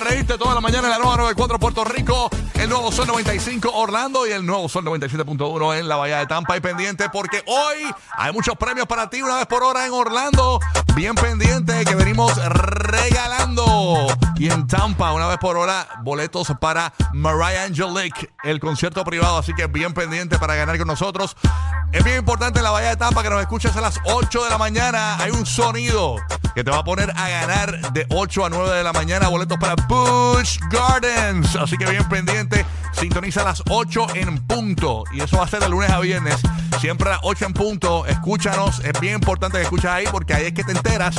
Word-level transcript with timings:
reírte 0.00 0.38
toda 0.38 0.54
la 0.54 0.60
mañana 0.60 0.84
en 0.84 0.90
la 0.90 0.98
nueva 0.98 1.16
94 1.16 1.58
Puerto 1.58 1.84
Rico, 1.84 2.30
el 2.54 2.68
nuevo 2.68 2.90
Sol 2.90 3.06
95 3.06 3.70
Orlando 3.72 4.26
y 4.26 4.32
el 4.32 4.44
nuevo 4.44 4.68
Sol 4.68 4.84
97.1 4.84 5.78
en 5.78 5.88
la 5.88 5.96
Bahía 5.96 6.18
de 6.18 6.26
Tampa. 6.26 6.56
Y 6.56 6.60
pendiente 6.60 7.08
porque 7.10 7.42
hoy 7.46 7.92
hay 8.16 8.32
muchos 8.32 8.56
premios 8.56 8.86
para 8.86 9.08
ti 9.08 9.22
una 9.22 9.36
vez 9.36 9.46
por 9.46 9.62
hora 9.62 9.86
en 9.86 9.92
Orlando. 9.92 10.60
Bien 10.94 11.14
pendiente 11.14 11.84
que 11.84 11.94
venimos 11.94 12.34
regalando. 12.44 13.89
Y 14.40 14.50
en 14.50 14.66
Tampa, 14.66 15.12
una 15.12 15.26
vez 15.26 15.36
por 15.36 15.58
hora, 15.58 15.86
boletos 16.02 16.50
para 16.62 16.94
Mariah 17.12 17.64
Angelique, 17.64 18.30
el 18.42 18.58
concierto 18.58 19.04
privado. 19.04 19.36
Así 19.36 19.52
que 19.52 19.66
bien 19.66 19.92
pendiente 19.92 20.38
para 20.38 20.54
ganar 20.54 20.78
con 20.78 20.86
nosotros. 20.86 21.36
Es 21.92 22.02
bien 22.04 22.16
importante 22.16 22.60
en 22.60 22.64
la 22.64 22.70
Bahía 22.70 22.88
de 22.88 22.96
Tampa 22.96 23.22
que 23.22 23.28
nos 23.28 23.42
escuches 23.42 23.76
a 23.76 23.82
las 23.82 24.00
8 24.04 24.44
de 24.44 24.48
la 24.48 24.56
mañana. 24.56 25.16
Hay 25.18 25.30
un 25.30 25.44
sonido 25.44 26.16
que 26.54 26.64
te 26.64 26.70
va 26.70 26.78
a 26.78 26.84
poner 26.84 27.10
a 27.10 27.28
ganar 27.28 27.92
de 27.92 28.06
8 28.08 28.46
a 28.46 28.48
9 28.48 28.76
de 28.78 28.82
la 28.82 28.94
mañana 28.94 29.28
boletos 29.28 29.58
para 29.58 29.74
Bush 29.74 30.58
Gardens. 30.70 31.54
Así 31.56 31.76
que 31.76 31.84
bien 31.84 32.08
pendiente. 32.08 32.64
Sintoniza 32.92 33.42
a 33.42 33.44
las 33.44 33.62
8 33.68 34.06
en 34.14 34.38
punto. 34.46 35.04
Y 35.12 35.20
eso 35.20 35.36
va 35.36 35.44
a 35.44 35.48
ser 35.48 35.60
de 35.60 35.68
lunes 35.68 35.90
a 35.90 36.00
viernes. 36.00 36.40
Siempre 36.80 37.10
a 37.10 37.16
las 37.16 37.20
8 37.24 37.44
en 37.44 37.52
punto. 37.52 38.06
Escúchanos. 38.06 38.80
Es 38.80 38.98
bien 39.00 39.16
importante 39.16 39.58
que 39.58 39.64
escuches 39.64 39.90
ahí 39.90 40.06
porque 40.10 40.32
ahí 40.32 40.46
es 40.46 40.54
que 40.54 40.64
te 40.64 40.72
enteras 40.72 41.16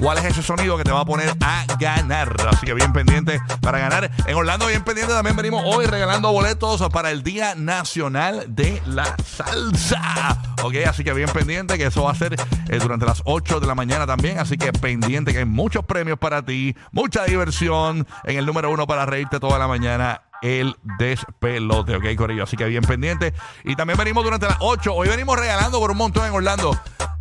cuál 0.00 0.18
es 0.18 0.24
ese 0.24 0.42
sonido 0.42 0.76
que 0.76 0.84
te 0.84 0.90
va 0.90 1.00
a 1.00 1.04
poner 1.04 1.34
a 1.40 1.66
ganar. 1.78 2.34
Así 2.50 2.66
que 2.66 2.74
bien 2.74 2.92
pendiente 2.92 3.40
para 3.60 3.78
ganar. 3.78 4.10
En 4.26 4.34
Orlando, 4.34 4.66
bien 4.66 4.82
pendiente, 4.82 5.12
también 5.12 5.36
venimos 5.36 5.62
hoy 5.64 5.86
regalando 5.86 6.32
boletos 6.32 6.82
para 6.90 7.10
el 7.10 7.22
Día 7.22 7.54
Nacional 7.54 8.46
de 8.48 8.82
la 8.86 9.14
Salsa. 9.24 10.38
Ok, 10.62 10.74
así 10.86 11.04
que 11.04 11.12
bien 11.12 11.28
pendiente 11.28 11.78
que 11.78 11.86
eso 11.86 12.04
va 12.04 12.12
a 12.12 12.14
ser 12.14 12.34
eh, 12.34 12.78
durante 12.78 13.06
las 13.06 13.22
8 13.24 13.60
de 13.60 13.66
la 13.66 13.74
mañana 13.74 14.06
también. 14.06 14.38
Así 14.38 14.56
que 14.56 14.72
pendiente 14.72 15.32
que 15.32 15.40
hay 15.40 15.44
muchos 15.44 15.84
premios 15.84 16.18
para 16.18 16.42
ti, 16.42 16.74
mucha 16.92 17.24
diversión 17.24 18.06
en 18.24 18.38
el 18.38 18.46
número 18.46 18.70
uno 18.70 18.86
para 18.86 19.06
reírte 19.06 19.38
toda 19.38 19.58
la 19.58 19.68
mañana 19.68 20.22
el 20.42 20.74
despelote, 20.98 21.96
¿ok, 21.96 22.04
Corillo? 22.16 22.44
Así 22.44 22.56
que 22.56 22.64
bien 22.64 22.82
pendiente. 22.82 23.34
Y 23.64 23.76
también 23.76 23.98
venimos 23.98 24.24
durante 24.24 24.46
las 24.46 24.56
8. 24.60 24.94
Hoy 24.94 25.08
venimos 25.08 25.38
regalando 25.38 25.78
por 25.78 25.90
un 25.90 25.98
montón 25.98 26.26
en 26.26 26.32
Orlando. 26.32 26.78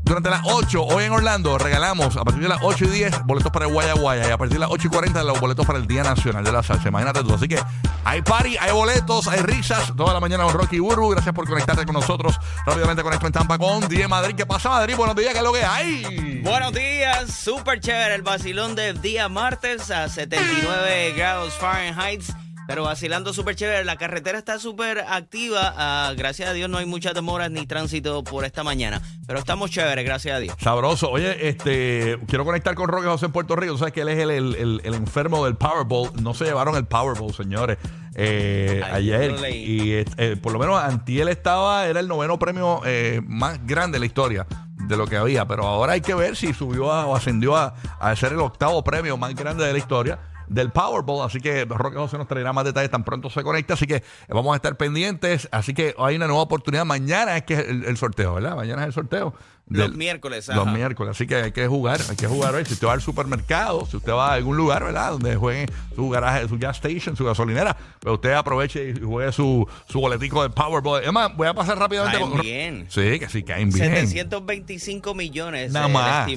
Durante 0.10 0.32
las 0.32 0.42
8, 0.44 0.86
hoy 0.86 1.04
en 1.04 1.12
Orlando, 1.12 1.56
regalamos 1.60 2.18
a 2.18 2.24
partir 2.24 2.42
de 2.42 2.50
las 2.50 2.58
8 2.64 2.86
y 2.86 2.88
10 2.88 3.26
boletos 3.26 3.52
para 3.52 3.68
el 3.68 3.72
Guaya 3.72 3.94
Guaya 3.94 4.28
y 4.28 4.32
a 4.32 4.40
partir 4.40 4.56
de 4.56 4.62
las 4.62 4.72
8 4.72 4.88
y 4.88 4.90
40 4.90 5.24
los 5.24 5.40
boletos 5.40 5.68
para 5.68 5.78
el 5.78 5.86
Día 5.86 6.02
Nacional 6.02 6.44
de 6.44 6.52
la 6.52 6.64
Salsa. 6.64 6.88
Imagínate 6.88 7.24
tú. 7.24 7.36
Así 7.36 7.48
que 7.48 7.60
hay 8.04 8.24
party, 8.24 8.58
hay 8.58 8.72
boletos, 8.72 9.28
hay 9.28 9.42
risas. 9.42 9.96
Toda 9.96 10.16
la 10.16 10.20
mañana 10.20 10.46
con 10.46 10.56
Rocky 10.56 10.80
Burbu. 10.80 11.10
Gracias 11.10 11.36
por 11.36 11.48
conectarte 11.48 11.86
con 11.86 11.94
nosotros. 11.94 12.40
Rápidamente 12.66 13.04
conecto 13.04 13.28
en 13.28 13.34
Tampa 13.34 13.60
con 13.60 13.88
10 13.88 14.10
Madrid. 14.10 14.34
¿Qué 14.36 14.48
pasa, 14.48 14.70
Madrid? 14.70 14.96
Buenos 14.96 15.16
días, 15.16 15.32
¿qué 15.32 15.38
es 15.38 15.44
lo 15.44 15.54
que 15.54 15.64
hay? 15.64 16.42
Buenos 16.44 16.74
días, 16.74 17.32
súper 17.32 17.80
chévere 17.80 18.16
el 18.16 18.24
vacilón 18.24 18.74
del 18.74 19.00
día 19.04 19.30
martes 19.30 19.92
a 19.92 20.10
79 20.10 21.14
grados 21.16 21.54
Fahrenheit. 21.54 22.24
Pero 22.70 22.84
vacilando 22.84 23.34
súper 23.34 23.56
chévere, 23.56 23.84
la 23.84 23.96
carretera 23.98 24.38
está 24.38 24.60
súper 24.60 25.00
activa. 25.00 25.74
ah, 25.76 26.14
gracias 26.16 26.50
a 26.50 26.54
Dios 26.54 26.70
no 26.70 26.78
hay 26.78 26.86
muchas 26.86 27.16
demoras 27.16 27.50
ni 27.50 27.66
tránsito 27.66 28.24
por 28.24 28.46
esta 28.46 28.64
mañana. 28.64 29.02
Pero 29.26 29.40
estamos 29.40 29.72
chéveres, 29.72 30.06
gracias 30.06 30.36
a 30.36 30.40
Dios. 30.40 30.56
Sabroso. 30.62 31.10
Oye, 31.10 31.50
este, 31.50 32.20
quiero 32.28 32.46
conectar 32.46 32.76
con 32.76 32.88
Roque 32.88 33.08
José 33.08 33.26
en 33.26 33.32
Puerto 33.32 33.56
Rico. 33.56 33.74
Tú 33.74 33.80
sabes 33.80 33.92
que 33.96 34.02
él 34.02 34.10
es 34.10 34.20
el, 34.20 34.30
el- 34.30 34.56
el- 34.56 34.82
el 34.84 34.94
enfermo 34.94 35.46
del 35.46 35.56
Powerball. 35.56 36.12
No 36.22 36.36
se 36.36 36.46
llevaron 36.46 36.76
el 36.76 36.86
Powerball, 36.86 37.34
señores, 37.34 37.80
eh, 38.14 38.84
Ay, 38.86 39.12
ayer. 39.12 39.56
Y 39.56 39.92
eh, 40.18 40.38
por 40.40 40.54
lo 40.54 40.60
menos 40.60 40.80
Antiel 40.80 41.28
estaba, 41.30 41.88
era 41.88 42.00
el 42.00 42.08
noveno 42.08 42.38
premio 42.38 42.82
eh, 42.86 43.20
más 43.26 43.66
grande 43.66 43.96
de 43.96 44.02
la 44.02 44.06
historia 44.06 44.46
de 44.76 44.96
lo 44.96 45.08
que 45.08 45.18
había. 45.18 45.48
Pero 45.48 45.66
ahora 45.66 45.94
hay 45.94 46.02
que 46.02 46.14
ver 46.14 46.36
si 46.36 46.54
subió 46.54 46.92
a- 46.92 47.08
o 47.08 47.16
ascendió 47.16 47.58
a, 47.58 47.74
a 48.00 48.16
ser 48.16 48.34
el 48.34 48.40
octavo 48.42 48.84
premio 48.84 49.18
más 49.18 49.34
grande 49.34 49.66
de 49.66 49.72
la 49.74 49.80
historia 49.80 50.20
del 50.50 50.72
Powerball, 50.72 51.26
así 51.26 51.40
que 51.40 51.66
Roque 51.66 51.98
José 51.98 52.18
nos 52.18 52.28
traerá 52.28 52.52
más 52.54 52.66
detalles 52.66 52.90
tan 52.90 53.04
pronto 53.04 53.30
se 53.30 53.44
conecte, 53.44 53.74
así 53.74 53.88
que 53.88 54.04
vamos 54.28 54.54
a 54.54 54.56
estar 54.56 54.76
pendientes, 54.78 55.48
así 55.52 55.74
que 55.74 55.96
hay 55.98 56.16
una 56.16 56.28
nueva 56.28 56.42
oportunidad, 56.42 56.86
mañana 56.86 57.38
es 57.38 57.44
que 57.44 57.54
el, 57.54 57.86
el 57.86 57.98
sorteo, 57.98 58.36
¿verdad? 58.36 58.56
Mañana 58.56 58.82
es 58.82 58.88
el 58.88 58.94
sorteo. 58.94 59.34
Los 59.70 59.94
miércoles, 59.94 60.48
los 60.48 60.66
ajá. 60.68 60.72
miércoles, 60.76 61.12
así 61.12 61.28
que 61.28 61.36
hay 61.36 61.52
que 61.52 61.68
jugar, 61.68 62.00
hay 62.10 62.16
que 62.16 62.28
jugar 62.28 62.56
hoy. 62.56 62.66
Si 62.66 62.74
usted 62.74 62.88
va 62.88 62.94
al 62.94 63.02
supermercado, 63.02 63.86
si 63.86 63.98
usted 63.98 64.12
va 64.12 64.32
a 64.32 64.34
algún 64.34 64.58
lugar, 64.58 64.84
¿verdad? 64.84 65.12
Donde 65.12 65.36
juegue 65.36 65.68
su 65.96 66.10
garaje, 66.10 66.48
su 66.48 66.58
gas 66.58 66.78
station, 66.78 67.16
su 67.16 67.24
gasolinera, 67.26 67.76
pero 68.00 68.16
usted 68.16 68.34
aproveche 68.34 68.90
y 68.90 69.00
juegue 69.00 69.32
su, 69.32 69.68
su 69.88 70.00
boletico 70.00 70.42
de 70.44 70.50
Powerball. 70.50 71.04
Es 71.04 71.12
más, 71.12 71.36
voy 71.36 71.48
a 71.48 71.54
pasar 71.54 71.78
rápidamente 71.78 72.18
Caen 72.18 72.32
con. 72.32 72.42
bien. 72.42 72.86
Sí, 72.90 73.20
que 73.20 73.30
sí, 73.30 73.44
caen 73.44 73.70
bien. 73.72 74.08
725 74.08 75.14
millones 75.14 75.72
Nada 75.72 75.88
eh, 75.88 75.90
más. 75.90 76.28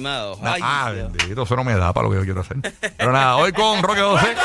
Na- 0.41 0.53
Ay, 0.53 0.61
ah, 0.63 0.91
Dios. 0.93 1.11
bendito, 1.13 1.43
eso 1.43 1.55
no 1.55 1.63
me 1.63 1.73
da 1.75 1.91
para 1.93 2.07
lo 2.07 2.11
que 2.11 2.19
yo 2.19 2.23
quiero 2.23 2.41
hacer. 2.41 2.57
Pero 2.97 3.11
nada, 3.11 3.37
hoy 3.37 3.51
con 3.51 3.81
Roque 3.81 4.01
José. 4.01 4.35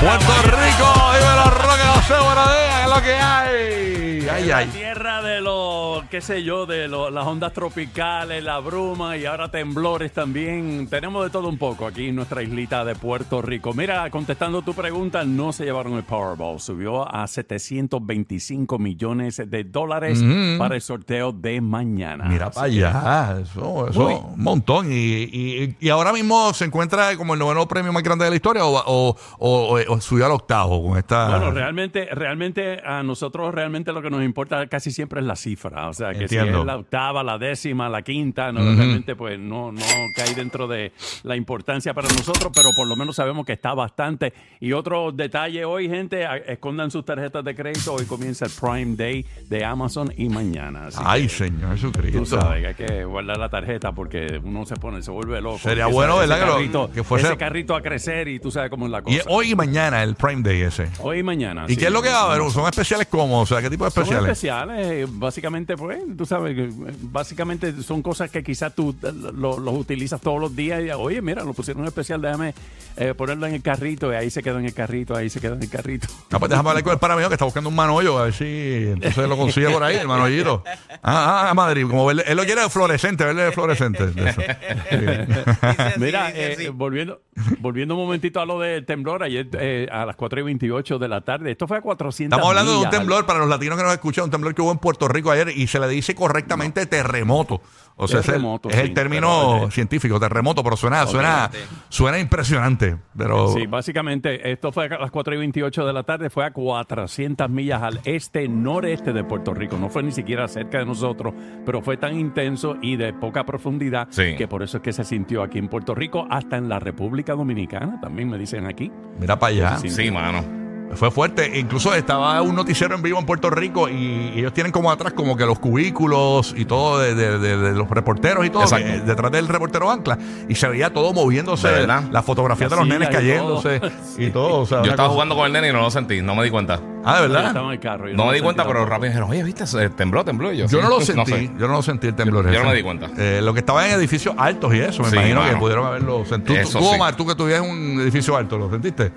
Puerto 0.00 0.32
Rico, 0.42 0.94
dímelo, 1.18 1.50
Roque 1.50 1.65
José, 2.08 2.20
buenos 2.22 2.46
días, 2.46 2.76
¿qué 2.76 2.82
es 2.84 2.88
lo 2.96 3.02
que 3.02 3.12
hay? 3.14 4.06
Ay, 4.28 4.44
la 4.46 4.56
ay. 4.58 4.66
tierra 4.66 5.22
de 5.22 5.40
los, 5.40 6.04
qué 6.10 6.20
sé 6.20 6.42
yo, 6.42 6.66
de 6.66 6.88
lo- 6.88 7.10
las 7.10 7.24
ondas 7.26 7.52
tropicales, 7.52 8.42
la 8.42 8.58
bruma 8.58 9.16
y 9.16 9.24
ahora 9.24 9.50
temblores 9.50 10.12
también. 10.12 10.88
Tenemos 10.90 11.22
de 11.24 11.30
todo 11.30 11.48
un 11.48 11.58
poco 11.58 11.86
aquí 11.86 12.08
en 12.08 12.16
nuestra 12.16 12.42
islita 12.42 12.84
de 12.84 12.96
Puerto 12.96 13.40
Rico. 13.40 13.72
Mira, 13.72 14.10
contestando 14.10 14.62
tu 14.62 14.74
pregunta, 14.74 15.24
no 15.24 15.52
se 15.52 15.64
llevaron 15.64 15.94
el 15.94 16.02
Powerball. 16.02 16.58
Subió 16.60 17.08
a 17.12 17.26
725 17.28 18.78
millones 18.80 19.40
de 19.46 19.64
dólares 19.64 20.22
para 20.58 20.74
el 20.74 20.80
sorteo 20.82 21.30
de 21.32 21.60
mañana. 21.60 22.24
Mira 22.24 22.50
para 22.50 22.66
allá, 22.66 23.38
eso, 23.42 23.88
eso, 23.88 24.06
Uy. 24.06 24.14
un 24.34 24.42
montón. 24.42 24.92
Y, 24.92 24.96
y, 24.96 25.76
y 25.80 25.88
ahora 25.88 26.12
mismo 26.12 26.52
se 26.52 26.64
encuentra 26.64 27.16
como 27.16 27.34
el 27.34 27.38
noveno 27.40 27.66
premio 27.68 27.92
más 27.92 28.02
grande 28.02 28.24
de 28.24 28.30
la 28.30 28.36
historia 28.36 28.64
o, 28.64 28.76
o, 28.76 29.16
o- 29.38 29.78
o 29.88 30.00
subió 30.00 30.26
al 30.26 30.32
octavo 30.32 30.84
con 30.88 30.98
esta. 30.98 31.28
Bueno, 31.30 31.52
realmente, 31.52 31.95
realmente 32.04 32.80
a 32.84 33.02
nosotros 33.02 33.54
realmente 33.54 33.92
lo 33.92 34.02
que 34.02 34.10
nos 34.10 34.22
importa 34.22 34.66
casi 34.66 34.90
siempre 34.92 35.20
es 35.20 35.26
la 35.26 35.34
cifra. 35.36 35.88
O 35.88 35.92
sea, 35.94 36.10
que 36.12 36.28
si 36.28 36.36
Entiendo. 36.36 36.60
es 36.60 36.66
la 36.66 36.76
octava, 36.76 37.22
la 37.24 37.38
décima, 37.38 37.88
la 37.88 38.02
quinta, 38.02 38.52
no, 38.52 38.60
realmente 38.60 39.16
pues 39.16 39.38
no, 39.38 39.72
no 39.72 39.80
cae 40.14 40.34
dentro 40.34 40.68
de 40.68 40.92
la 41.24 41.34
importancia 41.36 41.94
para 41.94 42.08
nosotros, 42.08 42.52
pero 42.54 42.68
por 42.76 42.86
lo 42.86 42.96
menos 42.96 43.16
sabemos 43.16 43.46
que 43.46 43.52
está 43.54 43.74
bastante. 43.74 44.32
Y 44.60 44.72
otro 44.72 45.10
detalle 45.12 45.64
hoy, 45.64 45.88
gente, 45.88 46.26
escondan 46.46 46.90
sus 46.90 47.04
tarjetas 47.04 47.44
de 47.44 47.54
crédito. 47.54 47.94
Hoy 47.94 48.04
comienza 48.04 48.44
el 48.46 48.52
Prime 48.60 48.96
Day 48.96 49.24
de 49.48 49.64
Amazon 49.64 50.12
y 50.16 50.28
mañana. 50.28 50.86
Así 50.88 50.98
Ay, 51.04 51.22
que 51.22 51.28
Señor 51.30 51.72
Jesucristo. 51.74 52.18
Tú 52.18 52.26
sabes 52.26 52.60
que 52.60 52.66
hay 52.68 52.74
que 52.88 53.04
guardar 53.04 53.38
la 53.38 53.48
tarjeta 53.48 53.92
porque 53.92 54.40
uno 54.42 54.66
se 54.66 54.76
pone, 54.76 55.02
se 55.02 55.10
vuelve 55.10 55.40
loco. 55.40 55.58
Sería 55.58 55.86
bueno, 55.86 56.18
¿verdad? 56.18 56.40
Carrito, 56.40 56.90
que 56.92 57.02
fuese- 57.02 57.26
ese 57.28 57.36
carrito 57.36 57.74
a 57.74 57.82
crecer 57.82 58.28
y 58.28 58.38
tú 58.38 58.50
sabes 58.50 58.70
cómo 58.70 58.86
es 58.86 58.92
la 58.92 59.02
cosa. 59.02 59.16
Y 59.16 59.20
hoy 59.28 59.52
y 59.52 59.54
mañana 59.54 60.02
el 60.02 60.14
Prime 60.14 60.42
Day 60.42 60.62
ese. 60.62 60.88
Hoy 61.00 61.18
y 61.18 61.22
mañana. 61.22 61.64
¿Y 61.68 61.74
sí. 61.74 61.76
Qué 61.86 61.88
es 61.88 61.92
lo 61.92 62.02
que 62.02 62.08
va 62.10 62.20
a 62.22 62.32
haber? 62.34 62.50
¿Son 62.50 62.66
especiales 62.66 63.06
cómo? 63.08 63.40
O 63.40 63.46
sea, 63.46 63.60
¿qué 63.62 63.70
tipo 63.70 63.84
de 63.84 63.90
Son 63.90 64.02
especiales? 64.02 64.30
especiales, 64.32 64.86
eh, 64.86 65.06
básicamente, 65.08 65.76
pues, 65.76 65.98
tú 66.16 66.26
sabes, 66.26 66.56
eh, 66.58 66.70
básicamente 67.02 67.82
son 67.82 68.02
cosas 68.02 68.30
que 68.30 68.42
quizás 68.42 68.74
tú 68.74 68.94
eh, 69.02 69.12
lo- 69.34 69.58
los 69.58 69.74
utilizas 69.74 70.20
todos 70.20 70.40
los 70.40 70.54
días 70.54 70.82
y, 70.82 70.90
oye, 70.90 71.22
mira, 71.22 71.44
lo 71.44 71.52
pusieron 71.54 71.84
especial, 71.86 72.20
déjame 72.20 72.54
eh, 72.96 73.14
ponerlo 73.14 73.46
en 73.46 73.54
el 73.54 73.62
carrito 73.62 74.12
y 74.12 74.16
ahí 74.16 74.30
se 74.30 74.42
quedó 74.42 74.58
en 74.58 74.64
el 74.66 74.74
carrito, 74.74 75.14
ahí 75.14 75.28
se 75.30 75.40
quedó 75.40 75.54
en 75.54 75.62
el 75.62 75.70
carrito. 75.70 76.08
Ah, 76.32 76.38
pues 76.38 76.50
déjame 76.50 76.68
hablar 76.70 76.84
con 76.84 76.92
el 76.92 76.98
pana 76.98 77.16
mío 77.16 77.28
que 77.28 77.34
está 77.34 77.44
buscando 77.46 77.70
un 77.70 77.76
manollo, 77.76 78.18
a 78.18 78.24
ver 78.24 78.32
si 78.34 78.44
entonces 78.92 79.26
lo 79.28 79.36
consigue 79.38 79.70
por 79.70 79.82
ahí, 79.82 79.96
el 79.96 80.08
manollito. 80.08 80.62
Ah, 80.66 80.98
ah, 81.02 81.50
ah, 81.50 81.54
Madrid, 81.54 81.86
como 81.88 82.04
verle- 82.12 82.24
él 82.26 82.36
lo 82.36 82.44
quiere 82.44 82.68
fluorescente, 82.68 83.24
verle 83.24 83.52
fluorescente. 83.52 84.06
de 84.08 84.30
eso. 84.30 84.40
Dice 84.40 84.50
así, 84.50 85.90
Mira, 86.00 86.26
dice 86.28 86.42
eh, 86.46 86.52
así. 86.54 86.68
volviendo, 86.68 87.20
volviendo 87.60 87.94
un 87.94 88.02
momentito 88.04 88.40
a 88.40 88.44
lo 88.46 88.58
del 88.60 88.84
temblor, 88.84 89.22
ayer 89.22 89.48
eh, 89.58 89.88
a 89.90 90.04
las 90.04 90.16
4 90.16 90.40
y 90.40 90.42
28 90.42 90.98
de 90.98 91.08
la 91.08 91.20
tarde, 91.22 91.50
esto 91.52 91.66
fue 91.66 91.75
a 91.76 91.80
400 91.80 92.36
Estamos 92.36 92.50
hablando 92.50 92.72
de 92.80 92.84
un 92.86 92.90
temblor 92.90 93.26
para 93.26 93.38
los 93.38 93.48
latinos 93.48 93.76
que 93.78 93.84
nos 93.84 93.92
escuchan, 93.92 94.24
un 94.24 94.30
temblor 94.30 94.54
que 94.54 94.62
hubo 94.62 94.72
en 94.72 94.78
Puerto 94.78 95.08
Rico 95.08 95.30
ayer 95.30 95.48
y 95.50 95.66
se 95.66 95.78
le 95.78 95.88
dice 95.88 96.14
correctamente 96.14 96.86
terremoto. 96.86 97.60
O 97.98 98.06
sea, 98.06 98.20
es 98.20 98.26
el- 98.26 98.32
Terremoto, 98.34 98.68
es 98.68 98.76
el, 98.76 98.88
sí, 98.88 98.92
término 98.94 99.52
pero, 99.54 99.68
eh, 99.68 99.70
científico, 99.70 100.20
terremoto, 100.20 100.62
pero 100.62 100.76
suena, 100.76 101.06
suena, 101.06 101.46
Obviamente. 101.46 101.58
suena 101.88 102.18
impresionante. 102.18 102.98
Pero 103.16 103.48
Sí, 103.54 103.66
básicamente, 103.66 104.52
esto 104.52 104.70
fue 104.70 104.84
a 104.84 104.98
las 104.98 105.10
4 105.10 105.34
y 105.34 105.38
28 105.38 105.86
de 105.86 105.92
la 105.94 106.02
tarde, 106.02 106.28
fue 106.28 106.44
a 106.44 106.50
400 106.52 107.48
millas 107.48 107.82
al 107.82 108.00
este, 108.04 108.48
noreste 108.48 109.14
de 109.14 109.24
Puerto 109.24 109.54
Rico. 109.54 109.78
No 109.78 109.88
fue 109.88 110.02
ni 110.02 110.12
siquiera 110.12 110.46
cerca 110.46 110.78
de 110.78 110.84
nosotros, 110.84 111.32
pero 111.64 111.80
fue 111.80 111.96
tan 111.96 112.18
intenso 112.20 112.76
y 112.82 112.96
de 112.96 113.14
poca 113.14 113.46
profundidad 113.46 114.08
Sí. 114.10 114.34
que 114.36 114.46
por 114.46 114.62
eso 114.62 114.76
es 114.76 114.82
que 114.82 114.92
se 114.92 115.02
sintió 115.04 115.42
aquí 115.42 115.58
en 115.58 115.68
Puerto 115.68 115.94
Rico, 115.94 116.26
hasta 116.28 116.58
en 116.58 116.68
la 116.68 116.78
República 116.78 117.32
Dominicana, 117.32 117.98
también 118.02 118.28
me 118.28 118.36
dicen 118.36 118.66
aquí. 118.66 118.92
mira 119.18 119.38
para 119.38 119.52
allá. 119.54 119.78
Sí, 119.78 120.10
mano. 120.10 120.44
Fue 120.94 121.10
fuerte. 121.10 121.58
Incluso 121.58 121.92
estaba 121.94 122.40
un 122.42 122.54
noticiero 122.54 122.94
en 122.94 123.02
vivo 123.02 123.18
en 123.18 123.26
Puerto 123.26 123.50
Rico 123.50 123.88
y 123.88 124.32
ellos 124.36 124.52
tienen 124.54 124.72
como 124.72 124.90
atrás 124.90 125.12
como 125.12 125.36
que 125.36 125.44
los 125.44 125.58
cubículos 125.58 126.54
y 126.56 126.64
todo 126.64 126.98
de, 127.00 127.14
de- 127.14 127.38
de- 127.38 127.56
de 127.58 127.72
los 127.72 127.90
reporteros 127.90 128.46
y 128.46 128.50
todo, 128.50 128.64
que 128.76 129.00
detrás 129.00 129.30
del 129.32 129.48
reportero 129.48 129.90
ancla. 129.90 130.16
Y 130.48 130.54
se 130.54 130.68
veía 130.68 130.92
todo 130.92 131.12
moviéndose, 131.12 131.86
las 131.86 132.24
fotografías 132.24 132.70
de 132.70 132.76
los 132.76 132.86
nenes 132.86 133.08
y 133.08 133.12
cayéndose 133.12 133.80
y 134.18 134.30
todo. 134.30 134.60
o 134.60 134.66
sea, 134.66 134.78
Yo 134.82 134.90
estaba 134.90 135.08
cosa- 135.08 135.14
jugando 135.14 135.34
con 135.36 135.46
el 135.46 135.52
nene 135.52 135.68
y 135.68 135.72
no 135.72 135.80
lo 135.82 135.90
sentí, 135.90 136.22
no 136.22 136.34
me 136.34 136.44
di 136.44 136.50
cuenta. 136.50 136.80
Ah, 137.08 137.16
¿de 137.22 137.28
verdad? 137.28 137.46
estaba 137.46 137.66
en 137.68 137.72
el 137.72 137.80
carro. 137.80 138.08
yo 138.08 138.16
No 138.16 138.26
me 138.26 138.34
di 138.34 138.40
cuenta, 138.40 138.66
pero 138.66 138.84
rápido 138.84 139.06
dijeron, 139.08 139.30
oye, 139.30 139.42
¿viste? 139.44 139.66
Se 139.66 139.88
tembló, 139.90 140.24
tembló. 140.24 140.52
Y 140.52 140.58
yo, 140.58 140.66
Yo 140.66 140.78
sí, 140.78 140.82
no 140.84 140.88
lo 140.90 141.00
sentí, 141.00 141.30
sé. 141.32 141.50
yo 141.58 141.68
no 141.68 141.74
lo 141.74 141.82
sentí 141.82 142.08
el 142.08 142.14
temblor. 142.14 142.44
Yo- 142.46 142.50
yo 142.50 142.56
ese. 142.56 142.62
no 142.64 142.70
me 142.70 142.76
di 142.76 142.82
cuenta. 142.82 143.10
Eh, 143.16 143.40
lo 143.42 143.52
que 143.54 143.60
estaba 143.60 143.86
en 143.86 143.92
edificios 143.98 144.34
altos 144.36 144.74
y 144.74 144.80
eso, 144.80 145.02
me 145.02 145.10
Sí, 145.10 145.14
imagino 145.16 145.40
que 145.42 145.46
mano. 145.46 145.58
pudieron 145.60 145.86
haberlo 145.86 146.24
sentido. 146.24 146.54
Tú, 146.62 146.68
Eso 146.68 146.78
tú, 146.80 146.84
sí. 146.84 146.94
Omar, 146.96 147.16
tú 147.16 147.26
que 147.26 147.54
en 147.54 147.62
un 147.62 148.00
edificio 148.00 148.36
alto, 148.36 148.58
¿lo 148.58 148.68
sentiste? 148.70 149.12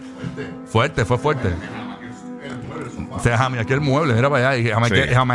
Fuerte, 0.68 1.04
fue 1.04 1.18
fuerte. 1.18 1.50
O 3.20 3.24
sea, 3.24 3.38
jamás 3.38 3.60
aquí 3.62 3.74
el 3.74 3.82
mueble, 3.82 4.14
mira 4.14 4.30
para 4.30 4.50
allá. 4.52 4.58
Y 4.62 4.70
jamás, 4.70 4.90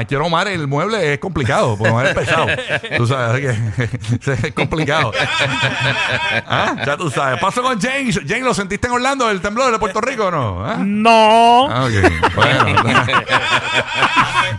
Sí. 0.09 0.15
Omar, 0.17 0.49
el 0.49 0.67
mueble 0.67 1.13
es 1.13 1.19
complicado, 1.19 1.77
porque 1.77 1.91
Omar 1.93 2.07
es 2.07 2.15
pesado. 2.15 2.47
tú 2.97 3.07
sabes 3.07 3.41
que 3.41 4.33
es 4.49 4.53
complicado. 4.55 5.13
¿Ah? 6.47 6.77
Ya 6.87 6.97
tú 6.97 7.11
sabes. 7.11 7.41
Paso 7.41 7.63
con 7.63 7.81
James. 7.81 8.21
James, 8.27 8.43
¿lo 8.45 8.55
sentiste 8.55 8.87
en 8.87 8.95
Orlando, 8.95 9.31
el 9.31 9.41
temblor 9.41 9.71
de 9.73 9.79
Puerto 9.79 10.01
Rico 10.01 10.27
o 10.27 10.31
no? 10.31 10.65
¿Ah? 10.65 10.77
No. 10.79 11.69
Ah, 11.71 11.85
ok. 11.85 12.35
Bueno. 12.35 12.65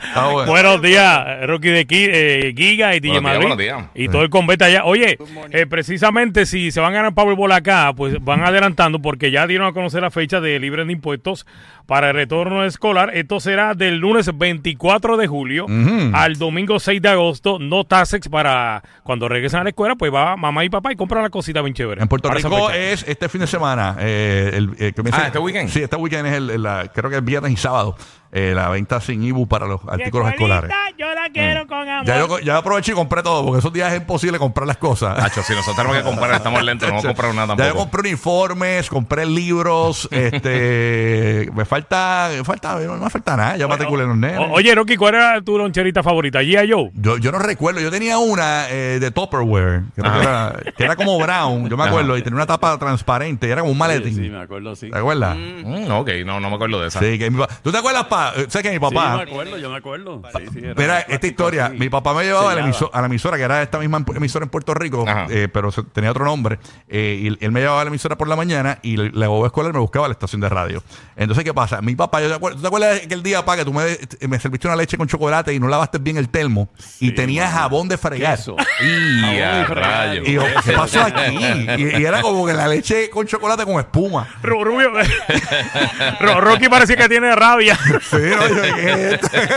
Está 0.08 0.28
bueno. 0.28 0.52
Buenos 0.52 0.82
días, 0.82 1.26
Rocky 1.48 1.70
de 1.70 1.86
Ki- 1.86 2.08
eh, 2.12 2.54
Giga 2.56 2.96
y 2.96 3.00
DJ 3.00 3.20
Buenos 3.20 3.22
días, 3.22 3.24
Madrid. 3.24 3.40
buenos 3.40 3.58
días. 3.58 3.86
Y 3.96 4.08
todo 4.10 4.22
el 4.24 4.30
convete 4.30 4.66
allá. 4.66 4.84
Oye, 4.86 5.18
eh, 5.52 5.66
precisamente 5.66 6.46
si 6.46 6.72
se 6.72 6.80
van 6.80 6.94
a 6.94 6.98
ganar 6.98 7.14
Powerball 7.14 7.52
acá, 7.52 7.94
pues 7.96 8.24
van 8.24 8.44
adelantando 8.44 9.00
porque 9.02 9.32
ya 9.32 9.48
dieron 9.48 9.68
a 9.68 9.74
conocer 9.74 10.02
la 10.02 10.12
fecha 10.12 10.40
de 10.42 10.60
libre 10.60 10.86
de 10.86 10.92
impuestos 10.92 11.46
para 11.86 12.10
el 12.10 12.16
retorno 12.16 12.64
escolar. 12.66 13.15
Esto 13.16 13.40
será 13.40 13.74
del 13.76 13.96
lunes 13.98 14.30
24 14.38 15.16
de 15.16 15.26
julio 15.26 15.68
al 16.14 16.36
domingo 16.38 16.82
6 16.82 17.02
de 17.02 17.08
agosto. 17.08 17.60
No 17.60 17.86
taxes 17.86 18.28
para 18.28 18.84
cuando 19.04 19.30
regresen 19.30 19.62
a 19.62 19.64
la 19.64 19.70
escuela, 19.70 19.96
pues 19.96 20.14
va 20.14 20.36
mamá 20.36 20.66
y 20.66 20.70
papá 20.70 20.92
y 20.92 20.98
compran 20.98 21.24
la 21.24 21.30
cosita 21.30 21.62
bien 21.62 21.74
chévere. 21.74 22.02
En 22.02 22.10
Puerto 22.10 22.30
Rico 22.30 22.70
es 22.72 23.06
este 23.08 23.30
fin 23.30 23.40
de 23.40 23.48
semana. 23.48 23.96
eh, 24.02 24.52
el, 24.54 24.70
eh, 24.80 24.92
que 24.94 25.02
me 25.02 25.12
Ah, 25.14 25.28
¿este 25.28 25.40
weekend? 25.40 25.70
Sí, 25.70 25.82
este 25.82 25.96
weekend 25.96 26.28
es 26.28 26.34
el, 26.34 26.50
el- 26.50 26.64
la- 26.64 26.92
creo 26.94 27.10
que 27.10 27.16
es 27.16 27.24
viernes 27.24 27.54
y 27.54 27.56
sábado. 27.56 27.96
Eh, 28.32 28.54
la 28.56 28.70
venta 28.70 29.00
sin 29.02 29.24
IBU 29.24 29.48
para 29.48 29.66
los 29.68 29.82
artículos 29.88 30.30
escolares. 30.30 30.72
Yo 30.98 31.08
la 31.14 31.30
quiero 31.32 31.68
con 31.68 31.88
amor. 31.88 32.06
Ya 32.06 32.18
yo 32.20 32.40
ya 32.40 32.58
aproveché 32.58 32.92
y 32.94 32.96
compré 32.96 33.22
todo, 33.24 33.44
porque 33.46 33.60
esos 33.60 33.72
días 33.74 33.92
es 33.94 34.00
imposible 34.00 34.38
comprar 34.40 34.68
las 34.68 34.78
cosas. 34.78 35.18
Nacho, 35.18 35.42
si 35.44 35.54
nosotros 35.54 35.76
tenemos 35.76 35.98
que 35.98 36.04
comprar, 36.04 36.32
estamos 36.36 36.64
lentos, 36.64 36.88
no 36.88 36.96
vamos 36.96 37.06
a 37.06 37.08
comprar 37.16 37.34
nada 37.36 37.48
Ya 37.56 37.64
yo 37.66 37.74
tampoco. 37.74 37.80
compré 37.92 38.10
uniformes, 38.10 38.90
compré 38.90 39.26
libros, 39.26 40.08
este, 40.56 41.50
me 41.54 41.66
falta, 41.66 42.30
me 42.36 42.44
falta, 42.44 42.80
no 42.80 42.96
me 42.98 43.10
falta 43.10 43.36
nada, 43.38 43.58
ya 43.58 43.68
matriculé 43.68 44.04
a 44.04 44.08
los 44.08 44.18
nenes. 44.18 44.40
Oye, 44.52 44.74
Rocky, 44.76 44.96
¿cuál 44.98 45.16
era 45.16 45.42
tu 45.42 45.58
loncherita 45.58 46.04
favorita? 46.04 46.42
G.I. 46.42 46.72
Joe. 46.72 46.92
Yo, 46.96 47.18
yo 47.18 47.32
no 47.32 47.40
recuerdo, 47.40 47.80
yo 47.82 47.92
tenía 47.92 48.18
una 48.18 48.70
eh, 48.70 49.00
de 49.00 49.12
Tupperware, 49.12 49.84
que 49.96 50.02
era, 50.02 50.56
que 50.78 50.84
era 50.84 50.96
como 50.96 51.18
brown, 51.20 51.70
yo 51.70 51.78
me 51.78 51.84
acuerdo, 51.86 52.18
y 52.18 52.22
tenía 52.22 52.36
una 52.38 52.46
tapa 52.46 52.78
transparente, 52.78 53.48
y 53.48 53.52
era 53.52 53.62
como 53.62 53.72
un 53.72 53.76
Sí, 53.78 53.80
maletín. 53.80 54.16
sí, 54.16 54.30
me 54.30 54.42
acuerdo, 54.42 54.76
sí. 54.76 54.90
¿Te 54.90 54.98
acuerdas? 54.98 55.36
Mm, 55.38 55.92
ok, 55.92 56.10
no, 56.26 56.40
no 56.40 56.50
me 56.50 56.56
acuerdo 56.56 56.82
de 56.82 56.88
esa. 56.88 57.00
Sí, 57.00 57.18
que 57.20 57.30
mi 57.30 57.38
pa- 57.40 57.48
¿Tú 57.62 57.72
te 57.72 57.78
acuerdas, 57.78 58.06
pa? 58.06 58.25
Eh, 58.36 58.46
¿Sabes 58.50 58.64
que 58.64 58.72
mi 58.72 58.80
papá? 58.80 59.12
Sí, 59.12 59.18
me 59.26 59.32
acuerdo, 59.32 59.58
yo 59.58 59.70
me 59.70 59.78
acuerdo. 59.78 60.22
Sí, 60.38 60.44
sí, 60.54 60.60
era 60.64 60.74
Mira, 60.76 61.00
esta 61.02 61.28
historia, 61.28 61.66
así. 61.68 61.78
mi 61.78 61.90
papá 61.90 62.14
me 62.14 62.24
llevaba 62.24 62.52
a 62.52 62.56
la, 62.56 62.62
a 62.94 63.06
emisora, 63.06 63.38
que 63.38 63.44
era 63.44 63.62
esta 63.62 63.80
misma 63.80 64.00
emp- 64.00 64.16
emisora 64.16 64.44
en 64.44 64.50
Puerto 64.50 64.74
Rico, 64.74 65.06
Ajá. 65.08 65.28
eh, 65.30 65.48
pero 65.52 65.72
tenía 65.72 66.12
otro 66.12 66.26
nombre, 66.26 66.60
eh, 66.88 67.20
y 67.40 67.46
él 67.46 67.52
me 67.52 67.60
llevaba 67.62 67.82
a 67.82 67.84
la 67.84 67.90
emisora 67.90 68.18
por 68.18 68.28
la 68.28 68.36
mañana 68.36 68.80
y 68.82 68.98
la 68.98 69.28
boba 69.28 69.48
escolar 69.48 69.74
me 69.74 69.80
buscaba 69.80 70.06
a 70.06 70.10
la 70.10 70.14
estación 70.14 70.42
de 70.42 70.50
radio. 70.50 70.84
Entonces, 71.16 71.44
¿qué 71.44 71.54
pasa? 71.54 71.82
Mi 71.82 71.96
papá, 71.96 72.22
yo 72.22 72.28
te 72.30 72.34
acuerdo, 72.36 72.58
¿tú 72.58 72.62
te 72.62 72.68
acuerdas 72.68 73.02
aquel 73.06 73.24
día, 73.24 73.44
pa, 73.46 73.56
que 73.56 73.66
tú 73.66 73.74
me, 73.74 73.84
me 74.28 74.40
serviste 74.40 74.68
una 74.68 74.76
leche 74.76 74.98
con 74.98 75.08
chocolate 75.08 75.54
y 75.54 75.60
no 75.60 75.68
lavaste 75.68 75.98
bien 76.00 76.18
el 76.18 76.30
termo 76.30 76.70
y 77.00 77.12
tenía 77.12 77.50
jabón 77.50 77.88
de 77.88 77.98
fregar? 77.98 78.40
Y 78.82 79.64
rayo. 79.66 80.24
Y 80.26 80.34
yo, 80.34 80.44
¿qué 80.64 80.72
pasó 80.74 81.02
aquí? 81.02 81.38
Y, 81.78 82.02
y 82.02 82.06
era 82.06 82.22
como 82.22 82.46
que 82.46 82.54
la 82.54 82.68
leche 82.68 83.10
con 83.10 83.26
chocolate 83.28 83.64
con 83.66 83.80
espuma. 83.80 84.28
Ru- 84.42 84.64
Rubio. 84.64 84.92
Ro- 86.20 86.42
Rocky 86.42 86.70
parece 86.70 86.96
que 86.96 87.08
tiene 87.10 87.36
rabia. 87.36 87.78
Sí, 88.10 88.18
¿qué 88.18 88.92
es 88.92 89.14
esto? 89.24 89.38
Es 89.38 89.50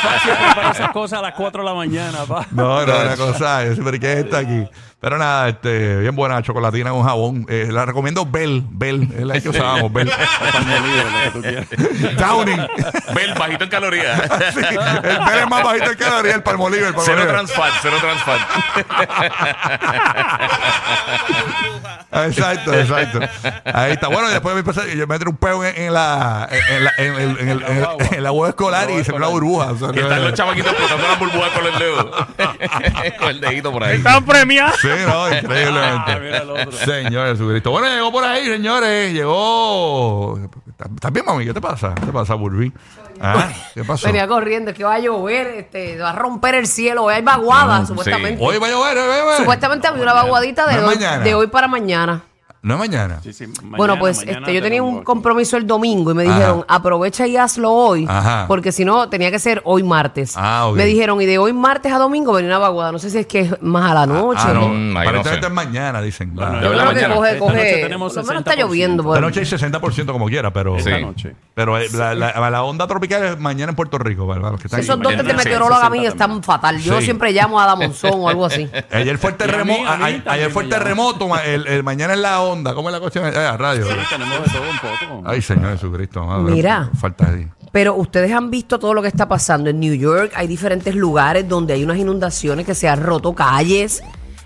fácil 0.00 0.32
preparar 0.32 0.74
esas 0.74 0.90
cosas 0.90 1.18
a 1.18 1.22
las 1.22 1.34
4 1.34 1.62
de 1.62 1.68
la 1.68 1.74
mañana, 1.74 2.18
pa. 2.26 2.46
No, 2.50 2.84
no, 2.84 3.00
una 3.00 3.16
cosa, 3.16 3.64
yo 3.64 3.74
siempre 3.74 4.00
que 4.00 4.20
está 4.20 4.38
aquí. 4.38 4.68
Pero 5.02 5.18
nada, 5.18 5.48
este, 5.48 5.96
bien 5.98 6.14
buena 6.14 6.40
chocolatina 6.42 6.90
con 6.90 7.02
jabón. 7.02 7.44
Eh, 7.48 7.66
la 7.72 7.84
recomiendo 7.84 8.24
Bell, 8.24 8.62
Bell, 8.70 9.08
es 9.18 9.24
la 9.26 9.40
que 9.40 9.48
usábamos, 9.48 9.92
Bell. 9.92 10.08
Palmolive, 10.52 11.04
lo 11.04 11.20
que 11.24 11.30
tú 11.32 11.42
quieras. 11.42 12.16
Downing. 12.16 12.66
Bel, 13.12 13.34
bajito 13.34 13.64
en 13.64 13.70
calorías. 13.70 14.22
Sí, 14.54 14.60
el 14.60 15.18
Bell 15.26 15.38
es 15.40 15.48
más 15.48 15.64
bajito 15.64 15.90
el 15.90 15.96
caloría, 15.96 16.34
el 16.36 16.42
palmolive, 16.44 16.86
el 16.86 16.94
cero 16.94 17.04
palmolive. 17.04 17.32
transfat, 17.32 17.72
cero 17.82 17.96
transfat. 18.00 18.40
Exacto, 22.12 22.74
exacto. 22.74 23.20
Ahí 23.72 23.92
está. 23.92 24.08
Bueno, 24.08 24.28
y 24.28 24.32
después 24.32 24.54
me 24.54 24.60
empecé, 24.60 24.90
yo 24.96 25.06
me 25.06 25.18
metí 25.18 25.28
un 25.28 25.36
peo 25.36 25.64
en, 25.64 25.74
en 25.82 25.92
la 25.94 26.48
en, 26.50 26.84
la, 26.84 26.92
en, 26.98 27.14
el- 27.14 27.38
en 27.40 27.48
el- 27.48 27.62
en 27.62 27.76
el- 27.78 28.14
en 28.16 28.22
la 28.22 28.32
hueá 28.32 28.50
escolar 28.50 28.90
y 28.90 29.02
se 29.04 29.12
me 29.12 29.18
una 29.18 29.28
burbuja. 29.28 29.72
O 29.72 29.78
sea, 29.78 29.88
Que 29.88 30.00
no- 30.00 30.08
están 30.08 30.22
los 30.24 30.34
chamaquitos 30.34 30.72
explotando 30.72 31.08
las 31.08 31.18
burbujas 31.18 31.50
con 31.50 31.66
el 31.66 31.78
dedo. 31.78 32.10
con 33.18 33.28
el 33.30 33.40
dedito 33.40 33.72
por 33.72 33.84
ahí. 33.84 33.96
Están 33.96 34.24
premiados. 34.24 34.78
Sí, 34.80 34.88
no, 35.06 35.28
increíblemente. 35.38 36.20
Mira 36.20 36.38
el 36.38 36.50
otro. 36.50 36.72
Señor 36.72 37.28
Jesucristo. 37.28 37.70
Bueno, 37.70 37.88
llegó 37.88 38.12
por 38.12 38.24
ahí, 38.24 38.44
señores. 38.46 39.12
Llegó. 39.12 40.38
¿Estás 40.94 41.12
bien, 41.12 41.24
mami? 41.24 41.44
¿Qué 41.44 41.54
te 41.54 41.60
pasa? 41.60 41.94
¿Qué 41.94 42.06
te 42.06 42.12
pasa, 42.12 42.34
Burby? 42.34 42.72
Ah, 43.20 43.48
¿Qué 43.74 43.84
pasó? 43.84 44.06
Venía 44.08 44.26
corriendo, 44.26 44.72
es 44.72 44.76
que 44.76 44.82
va 44.82 44.94
a 44.94 44.98
llover, 44.98 45.46
este, 45.46 45.96
va 45.98 46.10
a 46.10 46.12
romper 46.14 46.56
el 46.56 46.66
cielo, 46.66 47.04
hoy 47.04 47.14
hay 47.14 47.22
vaguada, 47.22 47.86
supuestamente. 47.86 48.42
Hoy 48.42 48.58
va 48.58 48.66
a 48.66 48.70
llover, 48.70 48.98
hoy 48.98 49.06
va 49.06 49.14
a 49.14 49.18
llover. 49.18 49.36
Supuestamente 49.36 49.86
había 49.86 50.02
una 50.02 50.12
vaguadita 50.12 50.66
de, 50.66 50.76
No 50.80 50.88
hoy, 50.88 50.96
mañana. 50.96 51.22
de 51.22 51.34
hoy 51.34 51.46
para 51.46 51.68
mañana. 51.68 52.22
No 52.62 52.74
es 52.74 52.78
mañana. 52.80 53.18
Sí, 53.24 53.32
sí, 53.32 53.48
mañana- 53.48 53.76
bueno, 53.76 53.98
pues 53.98 54.18
mañana 54.18 54.38
este, 54.38 54.54
yo 54.54 54.62
tenía 54.62 54.78
tengo 54.78 54.88
un 54.88 55.02
compromiso 55.02 55.56
el 55.56 55.66
domingo 55.66 56.12
y 56.12 56.14
me 56.14 56.22
Ajá. 56.22 56.32
dijeron, 56.34 56.64
aprovecha 56.68 57.26
y 57.26 57.36
hazlo 57.36 57.72
hoy, 57.72 58.06
Ajá. 58.08 58.44
porque 58.46 58.70
si 58.70 58.84
no, 58.84 59.08
tenía 59.08 59.32
que 59.32 59.40
ser 59.40 59.62
hoy 59.64 59.82
martes. 59.82 60.34
Ah, 60.36 60.66
ok. 60.68 60.76
Me 60.76 60.84
dijeron, 60.84 61.20
y 61.20 61.26
de 61.26 61.38
hoy 61.38 61.52
martes 61.52 61.92
a 61.92 61.98
domingo 61.98 62.32
venía 62.32 62.50
una 62.50 62.58
vaguada. 62.58 62.92
No 62.92 63.00
sé 63.00 63.10
si 63.10 63.18
es 63.18 63.26
que 63.26 63.40
es 63.40 63.62
más 63.62 63.90
a 63.90 63.94
la 63.94 64.06
noche. 64.06 64.42
Ah, 64.44 64.52
no. 64.54 64.68
Mm, 64.68 64.72
ahí 64.72 64.92
no 64.92 65.00
Aparentemente 65.00 65.40
sé. 65.40 65.46
es 65.48 65.52
mañana, 65.52 66.00
dicen. 66.00 66.34
Bueno, 66.36 66.62
yo 66.62 66.70
creo 66.70 66.70
que 66.70 66.84
coge, 66.84 67.00
Esta 67.00 67.08
noche 67.08 67.38
coge, 67.58 67.82
tenemos 67.82 68.12
por 68.14 68.22
lo 68.22 68.28
menos 68.28 68.40
está 68.42 68.52
60%. 68.52 68.56
lloviendo. 68.68 69.02
por- 69.02 69.16
Esta 69.16 69.26
noche 69.26 69.40
hay 69.40 69.46
60% 69.46 70.12
como 70.12 70.26
quiera, 70.26 70.52
pero. 70.52 70.76
Esta 70.76 70.96
Sí. 70.96 71.02
noche. 71.02 71.34
Pero 71.54 71.78
eh, 71.78 71.88
la, 71.92 72.14
la- 72.14 72.48
la 72.50 72.62
onda 72.62 72.86
tropical 72.86 73.24
es 73.24 73.38
mañana 73.40 73.70
en 73.70 73.76
Puerto 73.76 73.98
Rico, 73.98 74.26
para 74.28 74.40
los 74.52 74.60
que 74.60 74.68
están 74.68 74.78
Esos 74.78 74.96
dos 75.00 75.10
de 75.10 75.16
mañana, 75.16 75.40
sí, 75.40 75.48
meteoróloga 75.48 75.80
60 75.88 75.90
mí 76.00 76.06
están 76.06 76.42
fatal. 76.44 76.78
Yo 76.78 77.00
siempre 77.00 77.32
llamo 77.32 77.60
a 77.60 77.66
Damonzón 77.66 78.12
o 78.14 78.28
algo 78.28 78.46
así. 78.46 78.70
Ayer 78.92 79.18
fue 79.18 79.30
el 79.30 79.34
a 79.34 79.38
terremoto. 79.38 79.82
a 79.88 79.94
Ayer 80.32 80.50
fue 80.52 80.62
el 80.62 80.68
terremoto. 80.68 81.26
mañana 81.82 82.14
es 82.14 82.20
la 82.20 82.40
onda. 82.52 82.74
¿Cómo 82.74 82.88
es 82.88 82.92
la 82.92 83.00
cuestión? 83.00 83.26
Eh, 83.26 83.36
a 83.36 83.56
radio. 83.56 83.86
Sí, 83.86 83.94
tenemos 84.10 84.44
de 84.44 84.50
todo 84.50 84.62
un 84.62 84.78
poco. 84.78 85.28
Ay, 85.28 85.42
Señor 85.42 85.72
Jesucristo. 85.72 86.24
madre, 86.24 86.52
Mira. 86.52 86.90
Falta 86.98 87.30
ahí. 87.30 87.46
Pero 87.72 87.94
ustedes 87.94 88.30
han 88.32 88.50
visto 88.50 88.78
todo 88.78 88.92
lo 88.94 89.00
que 89.02 89.08
está 89.08 89.26
pasando 89.28 89.70
en 89.70 89.80
New 89.80 89.94
York. 89.94 90.32
Hay 90.36 90.46
diferentes 90.46 90.94
lugares 90.94 91.48
donde 91.48 91.72
hay 91.74 91.82
unas 91.84 91.96
inundaciones 91.96 92.66
que 92.66 92.74
se 92.74 92.88
han 92.88 93.02
roto 93.02 93.34
calles. 93.34 94.02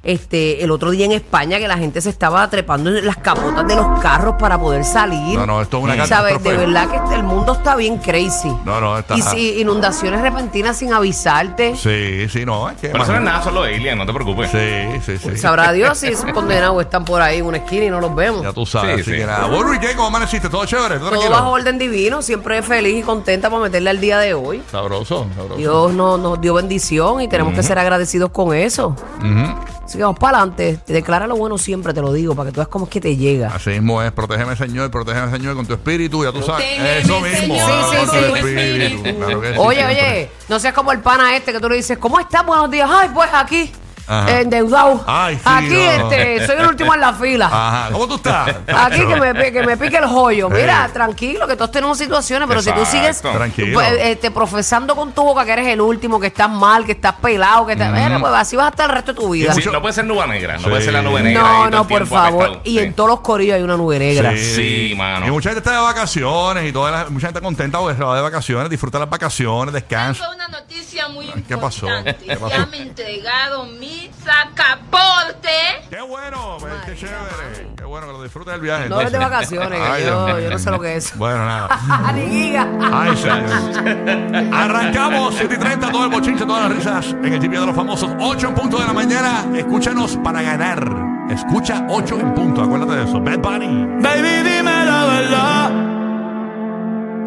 Este, 0.06 0.62
el 0.62 0.70
otro 0.70 0.92
día 0.92 1.04
en 1.04 1.10
España 1.10 1.58
que 1.58 1.66
la 1.66 1.76
gente 1.76 2.00
se 2.00 2.10
estaba 2.10 2.48
trepando 2.48 2.96
en 2.96 3.04
las 3.04 3.16
capotas 3.16 3.66
de 3.66 3.75
los 3.75 3.98
carros 3.98 4.36
para 4.38 4.56
poder 4.56 4.84
salir. 4.84 5.36
No, 5.36 5.46
no, 5.46 5.60
esto 5.60 5.78
es 5.78 5.82
una 5.84 6.06
¿Sabes? 6.06 6.34
catástrofe. 6.34 6.50
De 6.50 6.56
verdad 6.66 7.08
que 7.08 7.14
el 7.16 7.25
mundo 7.25 7.54
está 7.54 7.75
bien 7.75 7.98
crazy. 7.98 8.54
No, 8.64 8.80
no, 8.80 8.98
está- 8.98 9.16
Y 9.16 9.22
si 9.22 9.60
inundaciones 9.60 10.20
repentinas 10.20 10.76
sin 10.76 10.92
avisarte. 10.92 11.75
Sí, 11.76 12.28
sí, 12.28 12.46
no. 12.46 12.70
Es 12.70 12.76
que, 12.76 12.90
Pero 12.90 13.02
eso 13.02 13.12
no 13.12 13.18
es 13.18 13.25
nada, 13.25 13.42
solo 13.42 13.62
alien, 13.64 13.98
no 13.98 14.06
te 14.06 14.12
preocupes. 14.12 14.48
Sí, 14.50 15.00
sí, 15.04 15.18
sí. 15.18 15.36
Sabrá 15.36 15.72
Dios 15.72 15.98
si 15.98 16.06
esos 16.06 16.30
condenados 16.32 16.80
están 16.84 17.04
por 17.04 17.20
ahí 17.20 17.38
en 17.38 17.46
una 17.46 17.56
esquina 17.56 17.86
y 17.86 17.90
no 17.90 18.00
los 18.00 18.14
vemos. 18.14 18.42
Ya 18.44 18.52
tú 18.52 18.64
sabes. 18.64 18.94
Sí, 18.94 19.00
así 19.02 19.10
sí. 19.10 19.16
que 19.16 19.26
nada. 19.26 19.46
Bueno, 19.48 19.75
¿y 19.75 19.80
qué? 19.80 19.96
¿Cómo 19.96 20.06
amaneciste? 20.06 20.48
¿Todo 20.48 20.64
chévere? 20.66 21.00
¿Todo 21.00 21.30
bajo 21.30 21.50
orden 21.50 21.78
divino, 21.78 22.22
siempre 22.22 22.62
feliz 22.62 23.00
y 23.00 23.02
contenta 23.02 23.50
por 23.50 23.60
meterle 23.60 23.90
al 23.90 24.00
día 24.00 24.18
de 24.18 24.34
hoy. 24.34 24.62
Sabroso, 24.70 25.26
sabroso. 25.36 25.56
Dios 25.56 25.92
nos, 25.94 26.20
nos 26.20 26.40
dio 26.40 26.54
bendición 26.54 27.20
y 27.22 27.26
tenemos 27.28 27.54
que 27.54 27.64
ser 27.64 27.78
agradecidos 27.80 28.30
con 28.30 28.54
eso. 28.54 28.94
Ujú. 29.18 29.75
Así 29.87 29.99
que 29.99 30.02
vamos 30.05 30.19
para 30.19 30.38
adelante. 30.38 30.81
Declara 30.87 31.26
lo 31.28 31.37
bueno 31.37 31.57
siempre, 31.59 31.95
te 31.95 32.00
lo 32.02 32.12
digo, 32.12 32.35
para 32.35 32.49
que 32.50 32.52
tú 32.52 32.59
veas 32.59 32.66
cómo 32.69 32.87
es 32.87 32.90
que 32.90 33.00
te 33.00 33.16
llega. 33.16 33.55
Así 33.55 33.71
mismo 33.71 34.02
es, 34.02 34.11
protégeme 34.11 34.57
Señor, 34.57 34.90
protégeme 34.90 35.31
Señor 35.31 35.55
con 35.55 35.64
tu 35.64 35.75
espíritu, 35.75 36.25
ya 36.25 36.33
tú 36.33 36.43
sabes. 36.43 36.66
Protégeme, 36.66 36.99
Eso 36.99 37.21
mismo. 37.21 37.55
Señor. 37.55 37.71
ah, 37.73 37.88
Sí, 37.90 37.97
con 37.97 38.07
sí, 38.11 38.16
tu 38.26 38.35
sí. 38.35 38.38
espíritu. 38.40 39.02
Claro 39.16 39.40
que 39.40 39.52
sí, 39.52 39.59
Oye, 39.59 39.76
siempre. 39.78 39.97
oye, 40.02 40.31
no 40.49 40.59
seas 40.59 40.75
como 40.75 40.90
el 40.93 40.99
pana 41.00 41.37
este 41.37 41.52
que 41.52 41.61
tú 41.61 41.69
le 41.69 41.76
dices, 41.76 41.99
¿cómo 41.99 42.19
estás? 42.19 42.45
Buenos 42.45 42.69
días. 42.71 42.90
Ay, 42.93 43.11
pues 43.14 43.31
aquí, 43.33 43.71
Ajá. 44.08 44.40
endeudado. 44.40 45.04
Ay, 45.06 45.36
sí, 45.36 45.42
aquí, 45.44 45.68
no. 45.98 46.10
este, 46.12 46.46
soy 46.46 46.56
el 46.60 46.66
último 46.66 46.94
en 46.94 47.00
la 47.00 47.12
fila. 47.12 47.46
Ajá. 47.46 47.88
¿Cómo 47.92 48.06
tú 48.06 48.16
estás? 48.16 48.54
Aquí 48.75 48.98
que 49.06 49.16
me, 49.16 49.34
pi- 49.34 49.52
que 49.52 49.62
me 49.64 49.76
pique 49.76 49.96
el 49.96 50.06
joyo. 50.06 50.48
Mira, 50.48 50.86
Sí. 50.86 50.92
tranquilo, 50.92 51.46
que 51.46 51.56
todos 51.56 51.70
tenemos 51.70 51.98
situaciones, 51.98 52.48
pero 52.48 52.62
si 52.62 52.72
tú 52.72 52.84
sigues. 52.86 53.20
Tranquilo. 53.20 53.75
pues, 53.75 53.92
este, 54.00 54.30
profesando 54.30 54.94
con 54.96 55.12
tu 55.12 55.22
boca 55.22 55.44
que 55.44 55.52
eres 55.52 55.66
el 55.68 55.80
último, 55.80 56.18
que 56.20 56.28
estás 56.28 56.48
mal, 56.50 56.84
que 56.84 56.92
estás 56.92 57.14
pelado, 57.14 57.66
que 57.66 57.72
estás. 57.72 57.92
Mira, 57.92 58.18
pues 58.20 58.32
así 58.34 58.56
vas 58.56 58.66
a 58.66 58.68
estar 58.70 58.88
el 58.90 58.96
resto 58.96 59.12
de 59.12 59.20
tu 59.20 59.30
vida. 59.30 59.52
Sí, 59.54 59.62
no 59.72 59.80
puede 59.80 59.94
ser 59.94 60.04
nube 60.04 60.26
negra, 60.26 60.54
no 60.54 60.60
Sí. 60.60 60.68
puede 60.68 60.82
ser 60.82 60.92
la 60.92 61.02
nube 61.02 61.22
negra. 61.22 61.42
No, 61.42 61.70
no, 61.70 61.88
por 61.88 62.06
favor. 62.06 62.60
Y 62.64 62.72
Sí. 62.72 62.78
en 62.78 62.94
todos 62.94 63.08
los 63.10 63.20
corillos 63.20 63.56
hay 63.56 63.62
una 63.62 63.76
nube 63.76 63.98
negra. 63.98 64.32
Sí, 64.36 64.94
mano. 64.96 65.26
Y 65.26 65.30
mucha 65.30 65.50
gente 65.50 65.58
está 65.60 65.72
de 65.72 65.78
vacaciones 65.82 66.68
y 66.68 66.72
toda 66.72 66.90
la, 66.90 66.98
mucha 67.10 67.26
gente 67.26 67.38
está 67.38 67.40
contenta 67.40 67.78
porque 67.78 67.96
se 67.96 68.04
va 68.04 68.14
de 68.16 68.22
vacaciones, 68.22 68.70
disfruta 68.70 68.98
las 68.98 69.10
vacaciones, 69.10 69.72
descansa. 69.75 70.25
Fue 70.26 70.34
una 70.34 70.48
noticia 70.48 71.08
muy 71.08 71.25
importante. 71.26 71.48
¿Qué 71.48 71.56
pasó? 71.56 71.86
¿Qué 72.26 72.36
pasó? 72.36 72.50
Ya 72.56 72.66
me 72.66 72.78
he 72.78 72.82
entregado 72.82 73.64
mi 73.66 73.95
sacaporte. 74.24 75.48
Qué 75.90 76.00
bueno, 76.00 76.56
pues, 76.60 76.72
qué 76.86 76.94
chévere. 76.96 77.68
Qué 77.76 77.84
bueno 77.84 78.06
que 78.06 78.12
lo 78.12 78.22
disfrutes 78.22 78.52
del 78.52 78.60
viaje. 78.62 78.88
No 78.88 79.00
es 79.00 79.12
de 79.12 79.18
vacaciones, 79.18 79.78
que 79.78 79.84
Ay, 79.86 80.02
Dios 80.02 80.14
yo, 80.14 80.26
mío. 80.26 80.40
yo 80.40 80.50
no 80.50 80.58
sé 80.58 80.70
lo 80.70 80.80
que 80.80 80.96
es. 80.96 81.16
Bueno, 81.16 81.44
nada. 81.44 82.12
Ni. 82.14 82.56
Ay, 82.56 83.16
señor. 83.16 84.54
Arrancamos 84.54 85.34
7 85.36 85.54
y 85.54 85.58
30, 85.58 85.90
todo 85.90 86.04
el 86.04 86.10
bochinche, 86.10 86.44
todas 86.46 86.68
las 86.68 86.76
risas 86.76 87.06
en 87.22 87.32
el 87.32 87.40
GP 87.40 87.52
de 87.52 87.66
los 87.66 87.76
famosos. 87.76 88.10
8 88.20 88.48
en 88.48 88.54
punto 88.54 88.78
de 88.78 88.86
la 88.86 88.92
mañana. 88.92 89.44
Escúchanos 89.56 90.16
para 90.22 90.42
ganar. 90.42 90.88
Escucha 91.30 91.84
8 91.88 92.20
en 92.20 92.34
punto. 92.34 92.62
Acuérdate 92.62 92.92
de 92.96 93.04
eso. 93.04 93.20
Bad 93.20 93.38
Bunny. 93.38 93.86
Baby, 94.02 94.42
dime 94.48 94.84
la 94.84 95.04
verdad. 95.04 95.86